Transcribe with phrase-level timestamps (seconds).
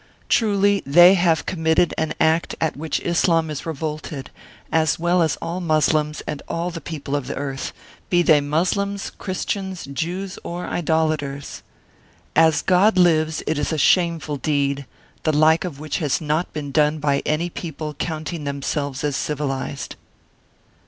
[0.29, 4.31] Truly, they have committed an act at which Islam is revolted,
[4.71, 7.71] as well as all Moslems and all the peoples of the earth,
[8.09, 11.61] be they Moslems, Christians, Jews, or idolaters.
[12.35, 14.87] As God lives, it is a shameful deed,
[15.21, 19.15] the like of which has not been done by any people counting them selves as
[19.15, 19.97] civilised.